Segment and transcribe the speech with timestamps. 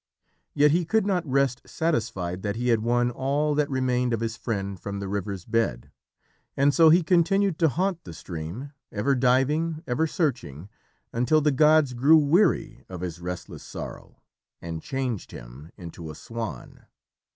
[0.55, 4.35] Yet he could not rest satisfied that he had won all that remained of his
[4.35, 5.91] friend from the river's bed,
[6.57, 10.69] and so he continued to haunt the stream, ever diving, ever searching,
[11.13, 14.19] until the gods grew weary of his restless sorrow
[14.59, 16.87] and changed him into a swan.